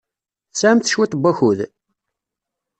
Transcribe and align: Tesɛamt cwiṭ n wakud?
Tesɛamt 0.51 0.89
cwiṭ 0.93 1.13
n 1.15 1.19
wakud? 1.21 1.59